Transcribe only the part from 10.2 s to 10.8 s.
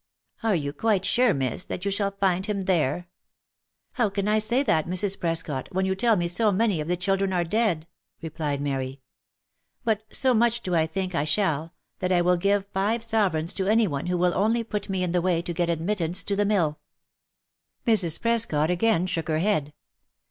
much do